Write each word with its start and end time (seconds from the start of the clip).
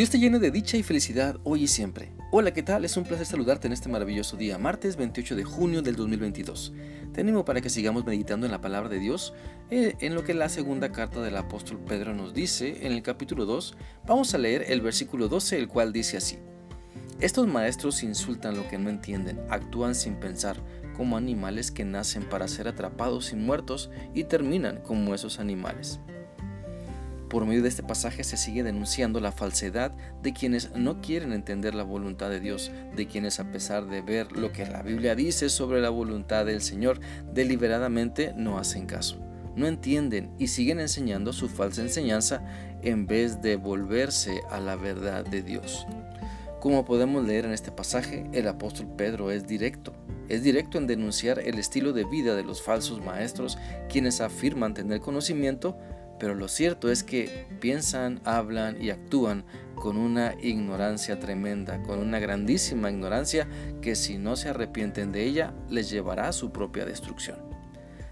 Dios 0.00 0.08
te 0.08 0.18
llene 0.18 0.38
de 0.38 0.50
dicha 0.50 0.78
y 0.78 0.82
felicidad 0.82 1.36
hoy 1.44 1.64
y 1.64 1.66
siempre. 1.66 2.10
Hola, 2.32 2.54
¿qué 2.54 2.62
tal? 2.62 2.86
Es 2.86 2.96
un 2.96 3.04
placer 3.04 3.26
saludarte 3.26 3.66
en 3.66 3.74
este 3.74 3.90
maravilloso 3.90 4.38
día, 4.38 4.56
martes 4.56 4.96
28 4.96 5.36
de 5.36 5.44
junio 5.44 5.82
del 5.82 5.94
2022. 5.94 6.72
Te 7.12 7.20
animo 7.20 7.44
para 7.44 7.60
que 7.60 7.68
sigamos 7.68 8.06
meditando 8.06 8.46
en 8.46 8.52
la 8.52 8.62
palabra 8.62 8.88
de 8.88 8.98
Dios, 8.98 9.34
eh, 9.70 9.96
en 10.00 10.14
lo 10.14 10.24
que 10.24 10.32
la 10.32 10.48
segunda 10.48 10.90
carta 10.90 11.20
del 11.20 11.36
apóstol 11.36 11.80
Pedro 11.86 12.14
nos 12.14 12.32
dice 12.32 12.86
en 12.86 12.92
el 12.92 13.02
capítulo 13.02 13.44
2. 13.44 13.76
Vamos 14.06 14.32
a 14.32 14.38
leer 14.38 14.64
el 14.68 14.80
versículo 14.80 15.28
12, 15.28 15.58
el 15.58 15.68
cual 15.68 15.92
dice 15.92 16.16
así. 16.16 16.38
Estos 17.20 17.46
maestros 17.46 18.02
insultan 18.02 18.56
lo 18.56 18.66
que 18.68 18.78
no 18.78 18.88
entienden, 18.88 19.38
actúan 19.50 19.94
sin 19.94 20.14
pensar, 20.14 20.56
como 20.96 21.18
animales 21.18 21.70
que 21.70 21.84
nacen 21.84 22.26
para 22.26 22.48
ser 22.48 22.68
atrapados 22.68 23.34
y 23.34 23.36
muertos 23.36 23.90
y 24.14 24.24
terminan 24.24 24.80
como 24.80 25.14
esos 25.14 25.38
animales. 25.40 26.00
Por 27.30 27.46
medio 27.46 27.62
de 27.62 27.68
este 27.68 27.84
pasaje 27.84 28.24
se 28.24 28.36
sigue 28.36 28.64
denunciando 28.64 29.20
la 29.20 29.30
falsedad 29.30 29.92
de 30.20 30.32
quienes 30.32 30.74
no 30.74 31.00
quieren 31.00 31.32
entender 31.32 31.76
la 31.76 31.84
voluntad 31.84 32.28
de 32.28 32.40
Dios, 32.40 32.72
de 32.96 33.06
quienes 33.06 33.38
a 33.38 33.52
pesar 33.52 33.86
de 33.86 34.02
ver 34.02 34.32
lo 34.32 34.50
que 34.50 34.66
la 34.66 34.82
Biblia 34.82 35.14
dice 35.14 35.48
sobre 35.48 35.80
la 35.80 35.90
voluntad 35.90 36.44
del 36.44 36.60
Señor, 36.60 36.98
deliberadamente 37.32 38.34
no 38.36 38.58
hacen 38.58 38.86
caso, 38.86 39.20
no 39.54 39.68
entienden 39.68 40.32
y 40.40 40.48
siguen 40.48 40.80
enseñando 40.80 41.32
su 41.32 41.48
falsa 41.48 41.82
enseñanza 41.82 42.42
en 42.82 43.06
vez 43.06 43.40
de 43.40 43.54
volverse 43.54 44.40
a 44.50 44.58
la 44.58 44.74
verdad 44.74 45.24
de 45.24 45.42
Dios. 45.42 45.86
Como 46.58 46.84
podemos 46.84 47.24
leer 47.24 47.44
en 47.44 47.52
este 47.52 47.70
pasaje, 47.70 48.28
el 48.32 48.48
apóstol 48.48 48.88
Pedro 48.96 49.30
es 49.30 49.46
directo. 49.46 49.94
Es 50.28 50.42
directo 50.42 50.78
en 50.78 50.88
denunciar 50.88 51.38
el 51.38 51.60
estilo 51.60 51.92
de 51.92 52.04
vida 52.04 52.34
de 52.34 52.42
los 52.42 52.60
falsos 52.60 53.00
maestros, 53.00 53.56
quienes 53.88 54.20
afirman 54.20 54.74
tener 54.74 55.00
conocimiento, 55.00 55.78
pero 56.20 56.34
lo 56.34 56.46
cierto 56.48 56.92
es 56.92 57.02
que 57.02 57.46
piensan, 57.60 58.20
hablan 58.24 58.80
y 58.80 58.90
actúan 58.90 59.44
con 59.74 59.96
una 59.96 60.34
ignorancia 60.42 61.18
tremenda, 61.18 61.82
con 61.82 61.98
una 61.98 62.18
grandísima 62.18 62.90
ignorancia 62.90 63.48
que 63.80 63.96
si 63.96 64.18
no 64.18 64.36
se 64.36 64.50
arrepienten 64.50 65.10
de 65.10 65.24
ella 65.24 65.54
les 65.70 65.88
llevará 65.88 66.28
a 66.28 66.32
su 66.32 66.52
propia 66.52 66.84
destrucción. 66.84 67.38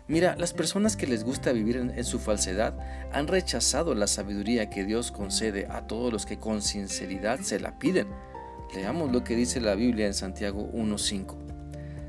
Mira, 0.08 0.36
las 0.36 0.54
personas 0.54 0.96
que 0.96 1.06
les 1.06 1.22
gusta 1.22 1.52
vivir 1.52 1.76
en, 1.76 2.04
su 2.04 2.18
falsedad 2.18 2.78
han 3.12 3.28
rechazado 3.28 3.94
la 3.94 4.06
sabiduría 4.06 4.70
que 4.70 4.86
Dios 4.86 5.12
concede 5.12 5.66
a 5.66 5.86
todos 5.86 6.10
los 6.10 6.24
que 6.24 6.38
con 6.38 6.62
sinceridad 6.62 7.40
se 7.40 7.60
la 7.60 7.78
piden. 7.78 8.08
Leamos 8.74 9.12
lo 9.12 9.22
que 9.22 9.36
dice 9.36 9.60
la 9.60 9.74
Biblia 9.74 10.06
en 10.06 10.14
Santiago 10.14 10.70
1.5. 10.72 11.36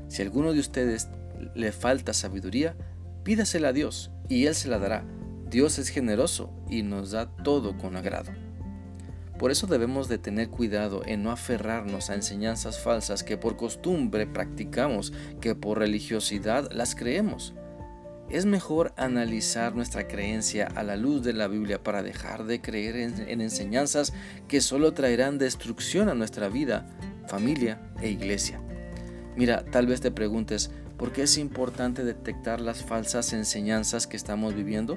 Si 0.08 0.22
alguno 0.22 0.54
de 0.54 0.60
ustedes 0.60 1.08
le 1.54 1.72
falta 1.72 2.14
sabiduría, 2.14 2.74
pídasela 3.22 3.68
a 3.68 3.72
Dios 3.74 4.10
y 4.30 4.46
Él 4.46 4.54
se 4.54 4.68
la 4.68 4.78
dará 4.78 5.04
Dios 5.50 5.80
es 5.80 5.88
generoso 5.88 6.52
y 6.68 6.84
nos 6.84 7.10
da 7.10 7.26
todo 7.26 7.76
con 7.76 7.96
agrado. 7.96 8.30
Por 9.36 9.50
eso 9.50 9.66
debemos 9.66 10.08
de 10.08 10.18
tener 10.18 10.48
cuidado 10.48 11.02
en 11.04 11.24
no 11.24 11.32
aferrarnos 11.32 12.08
a 12.08 12.14
enseñanzas 12.14 12.78
falsas 12.78 13.24
que 13.24 13.36
por 13.36 13.56
costumbre 13.56 14.28
practicamos, 14.28 15.12
que 15.40 15.56
por 15.56 15.78
religiosidad 15.78 16.70
las 16.70 16.94
creemos. 16.94 17.54
Es 18.28 18.46
mejor 18.46 18.92
analizar 18.96 19.74
nuestra 19.74 20.06
creencia 20.06 20.66
a 20.66 20.84
la 20.84 20.94
luz 20.94 21.24
de 21.24 21.32
la 21.32 21.48
Biblia 21.48 21.82
para 21.82 22.04
dejar 22.04 22.44
de 22.44 22.60
creer 22.60 22.94
en, 22.94 23.40
enseñanzas 23.40 24.12
que 24.46 24.60
solo 24.60 24.92
traerán 24.92 25.38
destrucción 25.38 26.08
a 26.08 26.14
nuestra 26.14 26.48
vida, 26.48 26.86
familia 27.26 27.80
e 28.00 28.08
iglesia. 28.08 28.60
Mira, 29.36 29.64
tal 29.64 29.88
vez 29.88 30.00
te 30.00 30.12
preguntes, 30.12 30.70
¿por 30.96 31.12
qué 31.12 31.22
es 31.22 31.38
importante 31.38 32.04
detectar 32.04 32.60
las 32.60 32.84
falsas 32.84 33.32
enseñanzas 33.32 34.06
que 34.06 34.16
estamos 34.16 34.54
viviendo? 34.54 34.96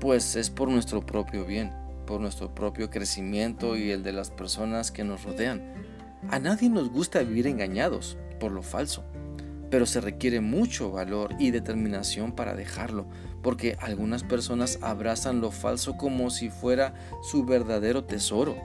Pues 0.00 0.34
es 0.34 0.50
por 0.50 0.68
nuestro 0.68 1.04
propio 1.04 1.44
bien, 1.44 1.72
por 2.06 2.20
nuestro 2.20 2.54
propio 2.54 2.90
crecimiento 2.90 3.76
y 3.76 3.90
el 3.90 4.02
de 4.02 4.12
las 4.12 4.30
personas 4.30 4.90
que 4.90 5.04
nos 5.04 5.24
rodean. 5.24 5.74
A 6.30 6.38
nadie 6.38 6.68
nos 6.68 6.90
gusta 6.90 7.20
vivir 7.20 7.46
engañados 7.46 8.16
por 8.40 8.50
lo 8.50 8.62
falso, 8.62 9.04
pero 9.70 9.86
se 9.86 10.00
requiere 10.00 10.40
mucho 10.40 10.90
valor 10.90 11.34
y 11.38 11.50
determinación 11.50 12.32
para 12.32 12.54
dejarlo, 12.54 13.06
porque 13.42 13.76
algunas 13.80 14.24
personas 14.24 14.78
abrazan 14.82 15.40
lo 15.40 15.50
falso 15.50 15.96
como 15.96 16.30
si 16.30 16.48
fuera 16.48 16.94
su 17.22 17.44
verdadero 17.44 18.04
tesoro, 18.04 18.56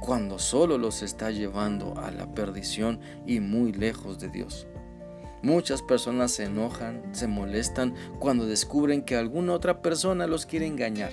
cuando 0.00 0.38
solo 0.38 0.78
los 0.78 1.02
está 1.02 1.30
llevando 1.30 1.98
a 1.98 2.12
la 2.12 2.32
perdición 2.32 3.00
y 3.26 3.40
muy 3.40 3.72
lejos 3.72 4.18
de 4.20 4.28
Dios. 4.28 4.68
Muchas 5.46 5.80
personas 5.80 6.32
se 6.32 6.46
enojan, 6.46 7.02
se 7.12 7.28
molestan 7.28 7.94
cuando 8.18 8.46
descubren 8.46 9.02
que 9.02 9.14
alguna 9.14 9.52
otra 9.52 9.80
persona 9.80 10.26
los 10.26 10.44
quiere 10.44 10.66
engañar. 10.66 11.12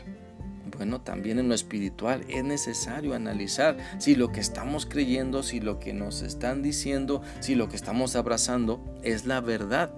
Bueno, 0.76 1.02
también 1.02 1.38
en 1.38 1.50
lo 1.50 1.54
espiritual 1.54 2.26
es 2.28 2.44
necesario 2.44 3.14
analizar 3.14 3.78
si 4.00 4.16
lo 4.16 4.32
que 4.32 4.40
estamos 4.40 4.88
creyendo, 4.88 5.44
si 5.44 5.60
lo 5.60 5.78
que 5.78 5.94
nos 5.94 6.24
están 6.24 6.64
diciendo, 6.64 7.22
si 7.42 7.54
lo 7.54 7.70
que 7.70 7.76
estamos 7.76 8.16
abrazando 8.16 8.84
es 9.04 9.28
la 9.28 9.40
verdad, 9.40 9.94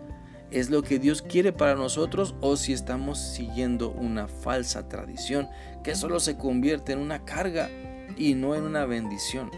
es 0.51 0.69
lo 0.69 0.81
que 0.81 0.99
Dios 0.99 1.21
quiere 1.21 1.53
para 1.53 1.75
nosotros 1.75 2.35
o 2.41 2.57
si 2.57 2.73
estamos 2.73 3.19
siguiendo 3.19 3.91
una 3.91 4.27
falsa 4.27 4.89
tradición 4.89 5.47
que 5.81 5.95
solo 5.95 6.19
se 6.19 6.35
convierte 6.35 6.91
en 6.91 6.99
una 6.99 7.23
carga 7.23 7.69
y 8.17 8.33
no 8.33 8.53
en 8.53 8.63
una 8.63 8.85
bendición. 8.85 9.49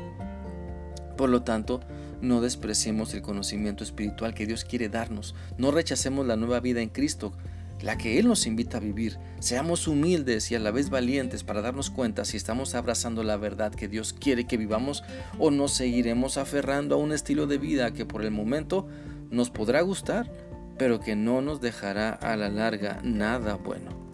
Por 1.17 1.29
lo 1.29 1.41
tanto, 1.41 1.79
no 2.21 2.41
despreciemos 2.41 3.13
el 3.13 3.21
conocimiento 3.21 3.83
espiritual 3.83 4.33
que 4.33 4.45
Dios 4.45 4.65
quiere 4.65 4.89
darnos. 4.89 5.35
No 5.57 5.71
rechacemos 5.71 6.25
la 6.25 6.35
nueva 6.35 6.59
vida 6.59 6.81
en 6.81 6.89
Cristo, 6.89 7.33
la 7.81 7.97
que 7.97 8.17
Él 8.19 8.27
nos 8.27 8.47
invita 8.47 8.77
a 8.77 8.81
vivir. 8.81 9.17
Seamos 9.39 9.87
humildes 9.87 10.51
y 10.51 10.55
a 10.55 10.59
la 10.59 10.71
vez 10.71 10.89
valientes 10.89 11.43
para 11.43 11.61
darnos 11.61 11.89
cuenta 11.89 12.25
si 12.25 12.37
estamos 12.37 12.75
abrazando 12.75 13.23
la 13.23 13.37
verdad 13.37 13.73
que 13.73 13.87
Dios 13.87 14.13
quiere 14.13 14.45
que 14.45 14.57
vivamos 14.57 15.03
o 15.37 15.51
nos 15.51 15.73
seguiremos 15.73 16.37
aferrando 16.37 16.95
a 16.95 16.99
un 16.99 17.11
estilo 17.11 17.45
de 17.47 17.57
vida 17.57 17.93
que 17.93 18.05
por 18.05 18.23
el 18.23 18.31
momento 18.31 18.87
nos 19.29 19.49
podrá 19.49 19.81
gustar, 19.81 20.31
pero 20.77 20.99
que 20.99 21.15
no 21.15 21.41
nos 21.41 21.61
dejará 21.61 22.11
a 22.11 22.35
la 22.35 22.49
larga 22.49 22.99
nada 23.03 23.55
bueno. 23.55 24.07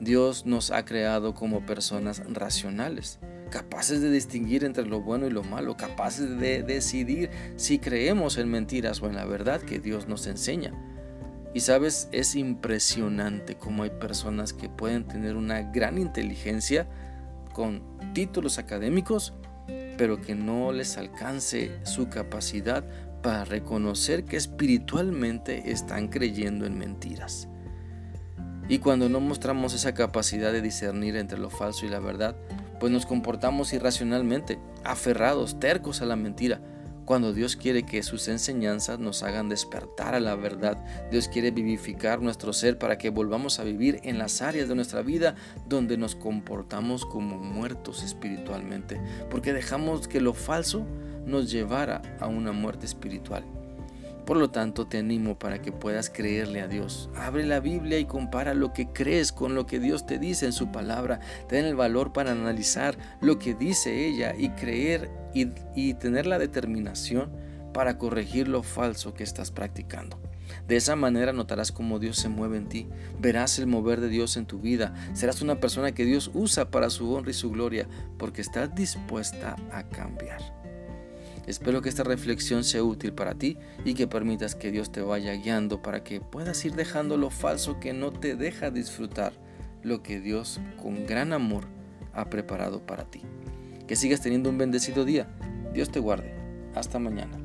Dios 0.00 0.46
nos 0.46 0.70
ha 0.70 0.84
creado 0.84 1.34
como 1.34 1.66
personas 1.66 2.22
racionales 2.32 3.18
capaces 3.48 4.00
de 4.00 4.10
distinguir 4.10 4.64
entre 4.64 4.86
lo 4.86 5.00
bueno 5.00 5.26
y 5.26 5.30
lo 5.30 5.42
malo, 5.42 5.76
capaces 5.76 6.38
de 6.38 6.62
decidir 6.62 7.30
si 7.56 7.78
creemos 7.78 8.38
en 8.38 8.50
mentiras 8.50 9.02
o 9.02 9.06
en 9.06 9.16
la 9.16 9.24
verdad 9.24 9.60
que 9.60 9.78
Dios 9.78 10.08
nos 10.08 10.26
enseña. 10.26 10.72
Y 11.54 11.60
sabes, 11.60 12.08
es 12.12 12.34
impresionante 12.34 13.56
cómo 13.56 13.82
hay 13.82 13.90
personas 13.90 14.52
que 14.52 14.68
pueden 14.68 15.06
tener 15.06 15.36
una 15.36 15.62
gran 15.62 15.98
inteligencia 15.98 16.88
con 17.52 17.82
títulos 18.12 18.58
académicos, 18.58 19.34
pero 19.96 20.20
que 20.20 20.34
no 20.34 20.72
les 20.72 20.96
alcance 20.96 21.72
su 21.84 22.08
capacidad 22.08 22.84
para 23.22 23.44
reconocer 23.44 24.24
que 24.24 24.36
espiritualmente 24.36 25.70
están 25.72 26.08
creyendo 26.08 26.66
en 26.66 26.78
mentiras. 26.78 27.48
Y 28.68 28.78
cuando 28.78 29.08
no 29.08 29.20
mostramos 29.20 29.72
esa 29.72 29.94
capacidad 29.94 30.52
de 30.52 30.60
discernir 30.60 31.16
entre 31.16 31.38
lo 31.38 31.48
falso 31.48 31.86
y 31.86 31.88
la 31.88 32.00
verdad, 32.00 32.36
pues 32.78 32.92
nos 32.92 33.06
comportamos 33.06 33.72
irracionalmente, 33.72 34.58
aferrados, 34.84 35.58
tercos 35.60 36.02
a 36.02 36.06
la 36.06 36.16
mentira, 36.16 36.60
cuando 37.08 37.32
Dios 37.32 37.56
quiere 37.56 37.84
que 37.84 38.02
sus 38.02 38.28
enseñanzas 38.28 38.98
nos 38.98 39.22
hagan 39.22 39.48
despertar 39.48 40.14
a 40.14 40.20
la 40.20 40.34
verdad. 40.34 40.76
Dios 41.10 41.26
quiere 41.28 41.50
vivificar 41.50 42.20
nuestro 42.20 42.52
ser 42.52 42.76
para 42.76 42.98
que 42.98 43.08
volvamos 43.08 43.58
a 43.58 43.64
vivir 43.64 43.98
en 44.02 44.18
las 44.18 44.42
áreas 44.42 44.68
de 44.68 44.74
nuestra 44.74 45.00
vida 45.00 45.34
donde 45.66 45.96
nos 45.96 46.14
comportamos 46.14 47.06
como 47.06 47.38
muertos 47.38 48.02
espiritualmente, 48.02 49.00
porque 49.30 49.54
dejamos 49.54 50.06
que 50.06 50.20
lo 50.20 50.34
falso 50.34 50.84
nos 51.24 51.50
llevara 51.50 52.02
a 52.20 52.26
una 52.26 52.52
muerte 52.52 52.84
espiritual. 52.84 53.42
Por 54.28 54.36
lo 54.36 54.50
tanto, 54.50 54.86
te 54.86 54.98
animo 54.98 55.38
para 55.38 55.62
que 55.62 55.72
puedas 55.72 56.10
creerle 56.10 56.60
a 56.60 56.68
Dios. 56.68 57.08
Abre 57.16 57.46
la 57.46 57.60
Biblia 57.60 57.98
y 57.98 58.04
compara 58.04 58.52
lo 58.52 58.74
que 58.74 58.88
crees 58.92 59.32
con 59.32 59.54
lo 59.54 59.64
que 59.64 59.80
Dios 59.80 60.04
te 60.04 60.18
dice 60.18 60.44
en 60.44 60.52
su 60.52 60.70
palabra. 60.70 61.20
Ten 61.48 61.64
el 61.64 61.74
valor 61.74 62.12
para 62.12 62.32
analizar 62.32 62.98
lo 63.22 63.38
que 63.38 63.54
dice 63.54 64.06
ella 64.06 64.34
y 64.36 64.50
creer 64.50 65.10
y, 65.32 65.94
tener 65.94 66.26
la 66.26 66.38
determinación 66.38 67.32
para 67.72 67.96
corregir 67.96 68.48
lo 68.48 68.62
falso 68.62 69.14
que 69.14 69.24
estás 69.24 69.50
practicando. 69.50 70.20
De 70.66 70.76
esa 70.76 70.94
manera 70.94 71.32
notarás 71.32 71.72
cómo 71.72 71.98
Dios 71.98 72.18
se 72.18 72.28
mueve 72.28 72.58
en 72.58 72.68
ti, 72.68 72.86
verás 73.18 73.58
el 73.58 73.66
mover 73.66 73.98
de 73.98 74.10
Dios 74.10 74.36
en 74.36 74.44
tu 74.44 74.60
vida, 74.60 74.92
serás 75.14 75.40
una 75.40 75.58
persona 75.58 75.92
que 75.92 76.04
Dios 76.04 76.30
usa 76.34 76.70
para 76.70 76.90
su 76.90 77.14
honra 77.14 77.30
y 77.30 77.34
su 77.34 77.50
gloria, 77.50 77.88
porque 78.18 78.42
estás 78.42 78.74
dispuesta 78.74 79.56
a 79.72 79.84
cambiar. 79.84 80.67
Espero 81.48 81.80
que 81.80 81.88
esta 81.88 82.04
reflexión 82.04 82.62
sea 82.62 82.84
útil 82.84 83.14
para 83.14 83.34
ti 83.34 83.56
y 83.82 83.94
que 83.94 84.06
permitas 84.06 84.54
que 84.54 84.70
Dios 84.70 84.92
te 84.92 85.00
vaya 85.00 85.32
guiando 85.32 85.80
para 85.80 86.04
que 86.04 86.20
puedas 86.20 86.62
ir 86.66 86.74
dejando 86.74 87.16
lo 87.16 87.30
falso 87.30 87.80
que 87.80 87.94
no 87.94 88.12
te 88.12 88.36
deja 88.36 88.70
disfrutar 88.70 89.32
lo 89.82 90.02
que 90.02 90.20
Dios 90.20 90.60
con 90.76 91.06
gran 91.06 91.32
amor 91.32 91.64
ha 92.12 92.28
preparado 92.28 92.84
para 92.84 93.04
ti. 93.04 93.22
Que 93.86 93.96
sigas 93.96 94.20
teniendo 94.20 94.50
un 94.50 94.58
bendecido 94.58 95.06
día. 95.06 95.26
Dios 95.72 95.90
te 95.90 96.00
guarde. 96.00 96.34
Hasta 96.74 96.98
mañana. 96.98 97.38